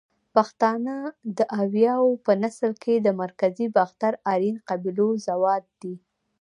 [0.35, 0.95] پښتانه
[1.37, 5.95] ده اریاو په نسل کښی ده مرکزی باختر آرین قبیلو زواد دی